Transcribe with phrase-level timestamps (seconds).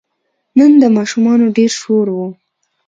[0.57, 2.19] نن د ماشومانو ډېر شور و.